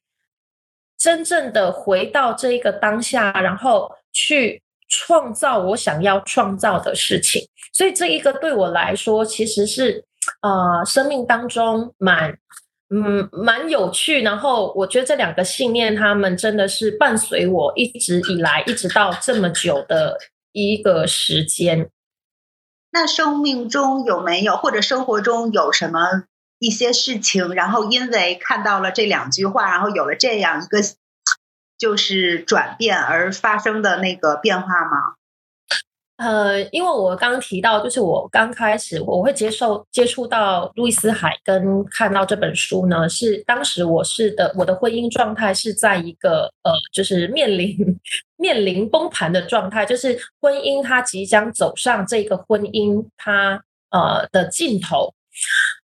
[0.98, 7.48] 真正的回到这一个当下，然后去创造我想要创造的事情。
[7.72, 10.04] 所以这一个对我来说，其实是
[10.42, 12.36] 呃生命当中蛮
[12.90, 14.24] 嗯蛮有趣。
[14.24, 20.18] 然后我觉得这两个信念，他们真的是伴随我一直以来，一直到这么久的
[20.52, 21.88] 一个时间。
[22.96, 26.24] 那生命中有没有，或者生活中有什么
[26.60, 30.80] 一些事情，然后因为看到了这两句话，然后有了这样一个
[31.78, 35.16] 就是转变而发生的那个变化吗？
[36.18, 47.76] 呃，因为我刚刚提到，就是我刚开始我会接受接触到路易斯海跟看到这本书呢，是当时我是的我的婚姻状态是在一个呃，就是面临
[48.38, 55.14] 面临崩盘的状态，就是婚姻它即将走上这个婚姻它呃的尽头。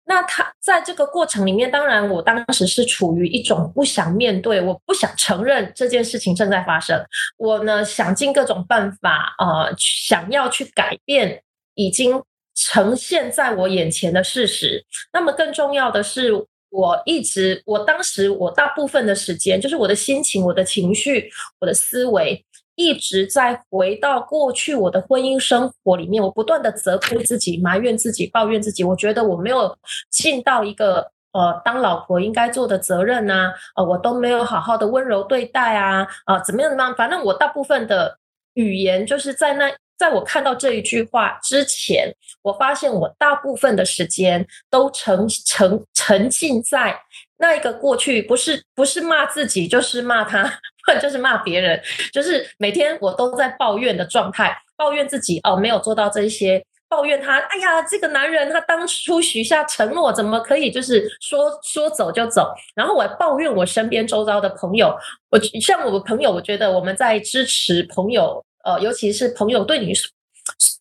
[0.09, 7.05] 那他在这个过程里面，当然我当时是处于一种不想面对，我不想承认这件事情正在发生。
[7.37, 11.43] 我呢想尽各种办法，呃，想要去改变
[11.75, 12.23] 已经
[12.55, 14.85] 呈现在我眼前的事实。
[15.13, 16.33] 那么更重要的是，
[16.71, 22.45] 我一直，我当时我大部分的时间，就是我的心情、我的情绪、我的思维。
[22.77, 28.85] 一直在回到过去我的婚姻生活里面，我不断的责备自己、埋怨自己、抱怨自己。
[28.85, 29.77] 我觉得我没有
[30.11, 38.17] 尽到一个呃当老婆应该做的责任啊，呃我都没有好好的温柔对待啊，啊怎么样怎么样，反正我大部分的
[38.55, 39.73] 语言就是在那。
[39.99, 46.95] 在我看到这一句话之前，我发现我大部分的时间都沉沉沉浸在
[47.39, 51.81] 那一个过去，不是不是骂自己，就是骂他，或者就是骂别人，
[52.13, 64.97] 就是每天我都在抱怨的状态，抱怨自己哦没有做到这些，抱怨他，哎呀这个男人他当初许下承诺怎么可以就是说说走就走，然后我抱怨我身边周遭的朋友，
[65.31, 68.43] 我像我的朋友，我觉得我们在支持朋友。
[68.65, 69.93] 呃，尤其是朋友对你，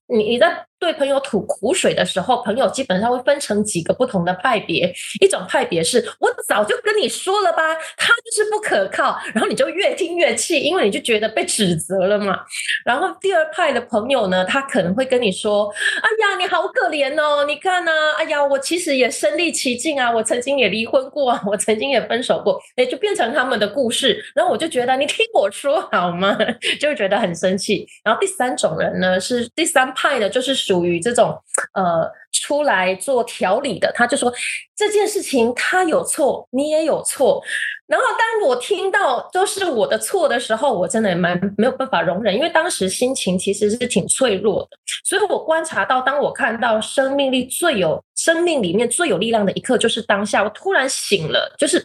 [0.08, 0.66] 你你在。
[0.80, 4.94] 对朋友吐苦水的时候，朋友基本上会分成几个不同的派别。
[5.22, 12.40] 一种派别是我早就跟你说了吧，他就是不可靠，然后你就越听越气，因为你就觉得被指责了嘛。
[12.86, 15.72] 然后第二派的朋友呢，他可能会跟你说
[16.02, 24.24] ：“哎呀，你好可怜哦，你看呢，哎呀，我其实也身历其境啊，我曾经也离婚过，我曾经也分手过。”哎，就变成他们的故事。
[24.36, 26.38] 然后我就觉得你听我说好吗？
[26.80, 27.88] 就会觉得很生气。
[28.04, 30.86] 然后第三种人呢，是第三派的，就是属。
[30.86, 31.36] 于这种
[31.74, 34.32] 呃出来做调理的，他就说
[34.76, 37.42] 这件事情他有错，你也有错。
[37.88, 44.78] 然后当我听到都是我的错的时候，我真的也蛮没有办法容忍，因为当时心情其实是挺脆弱的。
[45.04, 51.84] 所以我观察到，当我看到生命力最有生命里面最有力量的一刻，就是当下，我突然醒了，就是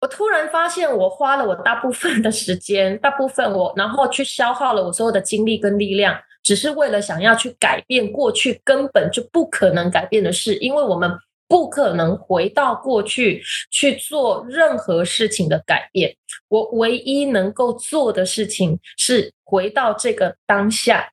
[0.00, 6.18] 我突然发现，我花了我大部分的时间，大部分我然后去消耗了我所有的精力跟力量。
[6.42, 11.10] 只是为了想要去改变过去根本就不可能改变的事，因为我们
[11.48, 16.16] 不可能回到过去去做任何事情的改变。
[16.48, 21.12] 我唯一能够做的事情是回到这个当下，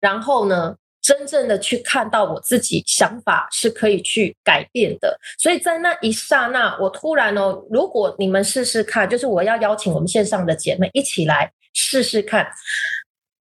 [0.00, 5.18] 然后呢，真正的去看到我自己想法是可以去改变的。
[5.38, 12.46] 所以在那一刹那，我突然哦，如果你们试试看，就是我要邀请我们线上的姐妹一起来试试看。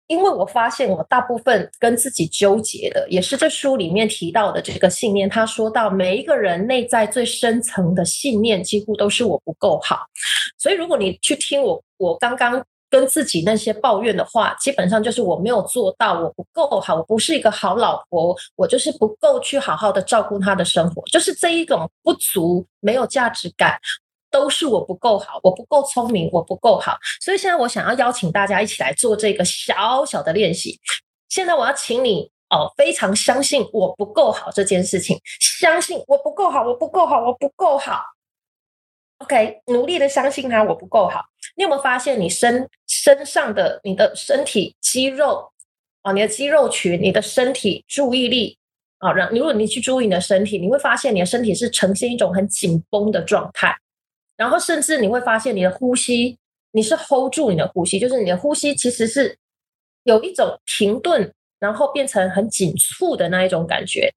[0.09, 5.29] 因为我发现，我大部分跟自己纠结的，也是这书里面提到的这个信念。
[5.29, 10.01] 他说到，每一个人内在最深层的信念，几乎都是我不够好。
[10.59, 23.79] 所以，如果你去听我，我刚刚跟自己那些抱怨的话，基本上就是我没有做到，我不够好，我不是一个好老婆，我就是不够去好好的照顾他的生活，就是这一种不足，没有价值感。
[24.33, 30.81] 都是我不够好，我不够聪明，我不够好，所以现在我想要邀请大家一起来做这个小小的练习。
[31.29, 35.17] 现在我要请你哦，非常相信我不够好这件事情，
[35.61, 38.03] 相信我不够好，我不够好，我不够好。
[39.19, 41.23] OK，努力的相信他，我不够好。
[41.55, 45.53] 你有没有发现你身身上的你的身体肌肉
[46.03, 48.59] 啊，你的肌肉群，你的身体注意力
[48.99, 53.77] 啊，让如果你去注意你的身体，你会发现你的身体是呈现一种很紧绷的状态。
[54.37, 56.39] 然后甚至你会发现，你的呼吸，
[56.73, 59.39] 你是 hold 住你的呼吸，就是你的呼吸其实是
[60.05, 64.13] 有一种停顿，然后变成很紧促的那一种感觉。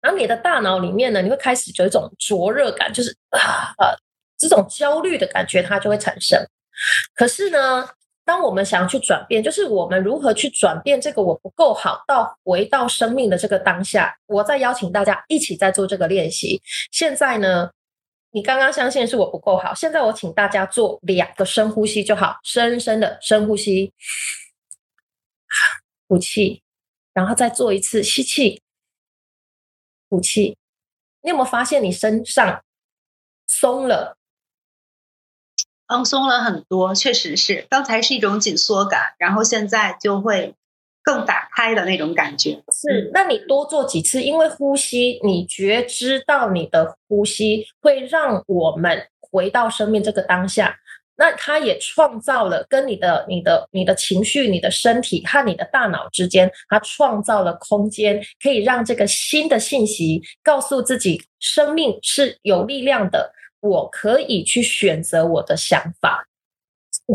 [0.00, 3.96] 然后你的大脑里面呢，你会开始有一种灼热感，就是啊呃
[4.36, 6.42] 这种焦虑的感觉，它就会产生。
[7.14, 7.88] 可是呢，
[8.24, 16.60] 当我们想要去转变，就是我们如何去转变这个我不够好，到回到生命的这个当下，我再邀请大家一起在做这个练习。
[16.90, 17.70] 现在呢？
[18.32, 23.92] 你刚刚相信是我不够好，现在我请大家做两个深呼吸就好，深深的深呼吸，
[26.06, 26.62] 呼气，
[27.12, 28.62] 然后再做一次吸气，
[30.08, 30.56] 呼气。
[31.22, 32.62] 你有没有发现你身上
[33.46, 34.16] 松了，
[35.86, 36.94] 放松了很多？
[36.94, 40.54] 确实是，刚才是一种紧缩感，然后现在就会。
[41.02, 50.76] 更打开的那种感觉是，那你多做几次，因为呼吸，你觉知到你的呼吸会让我们回到生命这个当下。
[51.16, 66.26] 那它也创造了跟你的、你的、你的情绪、你的身体和你的大脑之间，它创造了空间，可以让这个新的信息告诉自己，生命是有力量的，我可以去选择我的想法。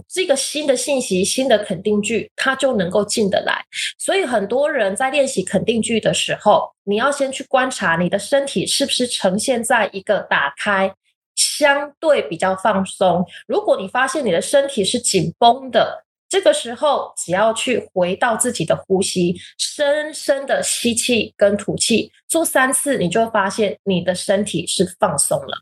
[0.07, 3.63] 这个新的信息、新的肯定句，它就能够进得来。
[3.97, 10.93] 所以很多人在练习肯定句的时候，你要先去观察你的身体是不是呈现在一个打开、
[11.35, 13.25] 相对比较放松。
[13.47, 25.61] 如果你发现你的身体是紧绷的，这个时候只要去回到自己的呼吸，深深的吸气跟吐气，做三次，你就会发现你的身体是放松了。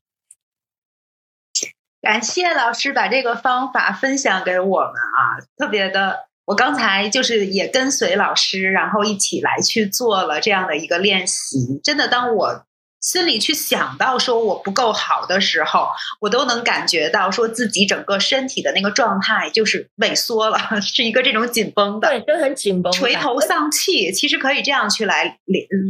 [2.03, 11.79] 感谢老师把这个方法分享给我们啊，特别的，我刚才就是也跟随老师，然后一起来去做了这样的一个练习。
[11.81, 12.65] 真的，当我
[12.99, 15.87] 心里去想到说我不够好的时候，
[16.19, 24.11] 我都能感觉到说自己整个身体的那个状态就是萎缩了， 是一个这种紧绷的，对，就很紧绷，垂头丧气。
[24.11, 25.39] 其实可以这样去来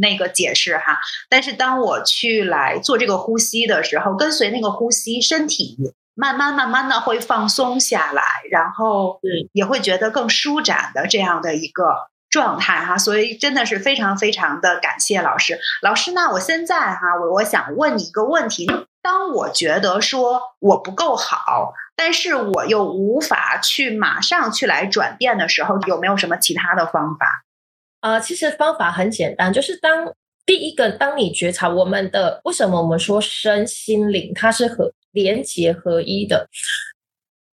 [0.00, 1.00] 那个解释哈。
[1.28, 5.76] 但是当我去来做这个呼吸的时候，跟随那个呼吸，身体
[6.14, 9.20] 慢慢慢慢的会放松下来，然后
[9.52, 12.10] 也会觉得更舒展的这样的一个。
[12.30, 15.56] 状态哈，所以真的是非常非常的感谢老师。
[15.82, 18.66] 老师，那我现在哈，我我想问你一个问题：
[19.00, 27.44] 当我觉得说我不够好，但是我又无法去马上去来转变的时候，有没有什么其他的方法？
[28.00, 30.12] 呃，其实方法很简单，就是当
[30.44, 36.48] 第一个，当你觉察我们的为什么我们说身心灵它是和连结合一的。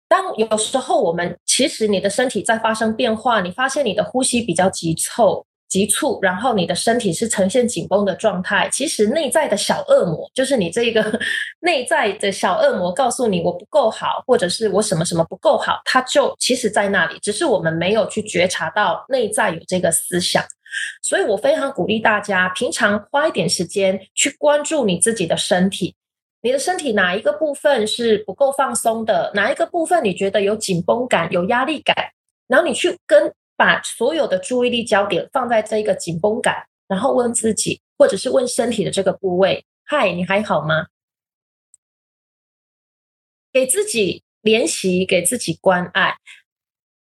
[0.07, 8.69] 当有时候我们其实你的身体在发生变化，你发现你的呼吸比较急促、急促，然后你的身体是呈现紧绷的状态。
[8.71, 11.19] 其实内在的小恶魔，就是你这个
[11.61, 20.43] 内在的小恶魔，告诉你我不够好，或者是我什么什么不够好，它就其实在那里，只是我们没有去觉察到内在有这个思想。
[21.01, 25.95] 所以我非常鼓励大家，平常花一点时间去关注你自己的身体。
[26.45, 29.31] 你的身体哪一个部分是不够放松的？
[29.33, 31.95] 哪一个部分你觉得有紧绷感、有压力感？
[32.45, 40.85] 然后你去跟把所有的注意力焦点放在这个紧绷感，然后问自己，或者是问身体的这个部位：“嗨，你还好吗？”
[43.51, 46.15] 给自己练习，给自己关爱，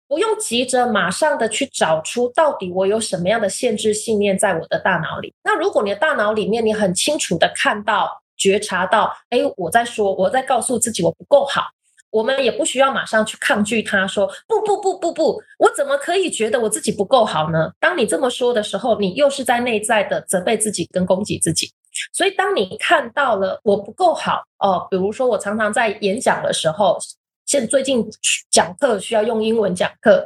[0.07, 5.35] 不用急着马上的去找出到底我有什么样的限制信念在我的大脑里。
[5.43, 8.23] 那如果你的大脑里面你很清楚的看到。
[8.37, 11.71] 觉察到，哎，我在说，我在告诉自己我不够好。
[12.11, 17.71] 我们也不需要马上去抗拒他，说不不不不不，我怎么可以觉得我自己不够好呢？
[17.79, 21.71] 当你这么说的时候，你又是在内在的责备自己跟攻击自己。
[22.13, 26.97] 所以，当你看到了我不够好哦，比如说我常常在演讲的时候，
[27.45, 28.07] 现最近
[28.51, 30.25] 讲课需要用英文讲课，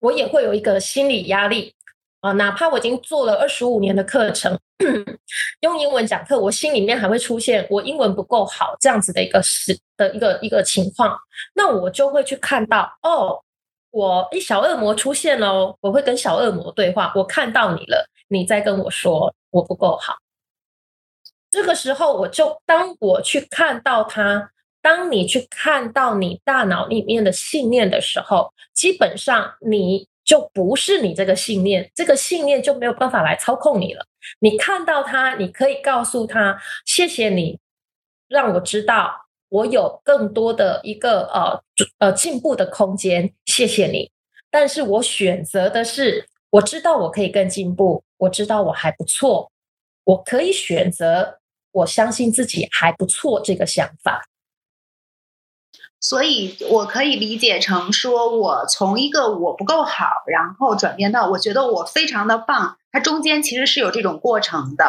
[0.00, 1.74] 我也会有一个心理压力。
[2.20, 4.58] 啊，哪怕我已经做了二十五年的课程，
[5.60, 11.18] 用英文讲课，我心里面还会出现我英文不够好这样子的一个事的一个一个情况，
[11.54, 13.42] 那我就会去看到，哦，
[13.90, 20.16] 我一小恶魔出现了，我会跟小恶魔对话，我看到你了，你在跟我说我不够好，
[21.50, 24.50] 这个时候我就当我去看到他，
[24.80, 30.06] 当你去看到你大脑里面的信念的时候，基本上你。
[30.28, 34.04] 就不是你这个信念，这个信念就没有办法来操控你了。
[34.40, 37.58] 你看到他，你可以告诉他：“谢谢你，
[38.28, 39.10] 让我知道
[39.48, 41.62] 我有更多的一个呃
[41.96, 43.32] 呃进步的空间。
[43.46, 44.10] 谢谢你，
[44.50, 49.50] 但是我选择的是，我知道我可以更进步，我知道我还不错，
[50.04, 51.38] 我可以选择，
[51.72, 54.28] 我相信自己还不错这个想法。”
[56.00, 62.76] 所以，我可以理解成说，我从一个我不够好，然后转变到我觉得我非常的棒。
[62.92, 64.84] 它中间其实是有这种过程的，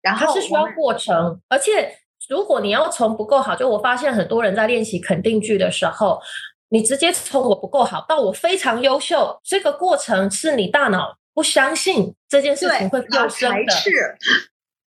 [0.00, 1.40] 然后它是需要过程。
[1.48, 1.98] 而且，
[2.28, 6.20] 如果你要从不够好，就我发现很多人在练习肯定句的时候，
[6.68, 13.72] 你直接从我不够好到我非常优秀，这个过程是你大脑不相信这件事情会发生的。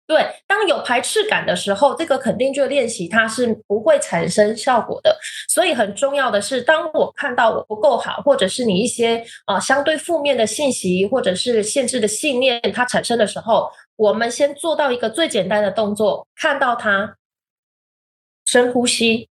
[0.05, 5.17] 对，当有排斥感的时候，这个肯定句练习它是不会产生效果的。
[5.49, 17.17] 所以很重要的是，当我看到我不够好，或者是你一些啊相对负面的信息，或者是限制的信念它产生的时候，我们先做到一个最简单的动作，看到它，
[18.45, 19.29] 深呼吸，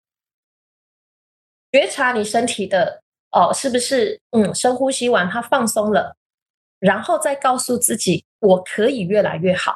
[1.71, 3.01] 觉察你身体的
[3.31, 6.15] 哦，是不是嗯，深呼吸完它放松了，
[6.79, 9.75] 然后再告诉自己，我可以越来越好。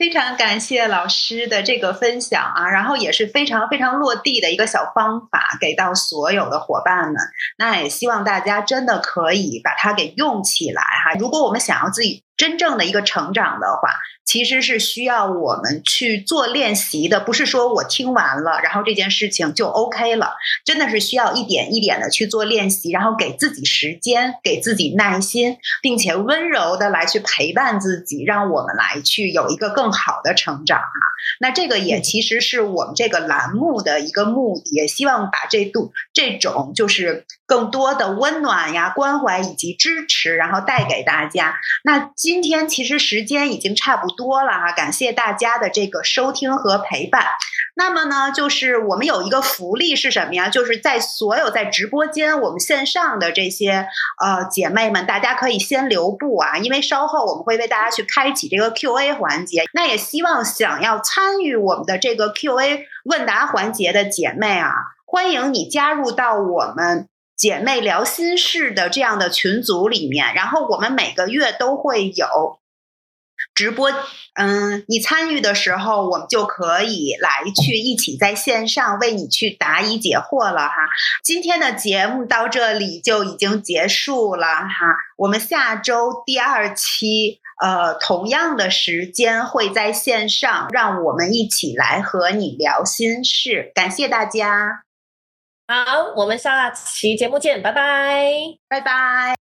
[0.00, 7.16] 非常感谢老师的这个分享啊，然后也是非常非常落地的一个小方法，给到所有的伙伴们。
[7.58, 11.12] 那也希望大家真的可以把它给用起来哈。
[11.18, 13.90] 如果我们想要自己真正的一个成长的话。
[14.24, 20.34] 其实是需要我们去做练习的，不是说我听完了，然后这件事情就 OK 了。
[20.64, 31.00] 真的是需要一点一点的去做练习，然后给自己时间，给自己耐心，并且温柔的来去陪伴自己，让我们来去有一个更好的成长啊。
[31.40, 41.56] 那这个也其实是我们这个栏目的一个目的，也希望把这度这种就是更多的温暖呀、关怀以及支持，然后带给大家。
[41.82, 44.09] 那今天其实时间已经差不。
[44.10, 47.26] 多了哈，感谢大家的这个收听和陪伴。
[47.76, 50.48] 那么呢，就是我们有一个福利是什么呀？
[50.48, 53.86] 就是在所有在直播间我们线上的这些
[54.20, 59.64] 呃姐妹们，大家可以先留步啊，因为稍后我们会为大家去开启这个 Q&A 环节。
[59.72, 64.72] 那也希望想要参与我们的这个 Q&A 问答环节的姐妹啊，
[65.06, 70.34] 欢迎你加入到我们姐妹聊心事的这样的群组里面。
[70.34, 72.59] 然后我们每个月都会有。
[73.60, 73.92] 直播，
[74.36, 80.74] 嗯，你参与的时候，我们就可以来去一起在线上为你去答疑解惑了哈。
[81.22, 93.72] 今天的节目到这里就已经结束了哈，我们下周第二期，呃，同样的时间会在线上，让我们一起来和你聊心事。
[93.74, 94.84] 感谢大家，
[95.68, 98.32] 好，我们下期节目见，拜拜，
[98.66, 99.34] 拜拜。